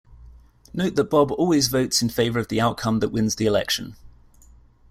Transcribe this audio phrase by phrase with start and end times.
[0.73, 3.95] Note that Bob always votes in favor of the outcome that wins the election.